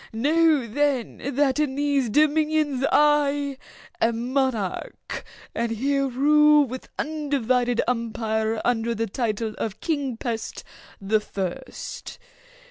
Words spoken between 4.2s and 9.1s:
monarch, and here rule with undivided empire under the